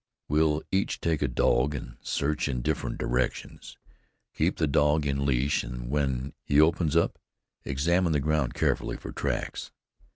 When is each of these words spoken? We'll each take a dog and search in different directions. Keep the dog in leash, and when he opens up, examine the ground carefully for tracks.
We'll 0.27 0.63
each 0.71 0.99
take 0.99 1.21
a 1.21 1.27
dog 1.27 1.75
and 1.75 1.97
search 2.01 2.47
in 2.47 2.63
different 2.63 2.97
directions. 2.97 3.77
Keep 4.33 4.57
the 4.57 4.65
dog 4.65 5.05
in 5.05 5.27
leash, 5.27 5.63
and 5.63 5.91
when 5.91 6.33
he 6.43 6.59
opens 6.59 6.95
up, 6.95 7.19
examine 7.65 8.11
the 8.11 8.19
ground 8.19 8.55
carefully 8.55 8.97
for 8.97 9.11
tracks. 9.11 9.71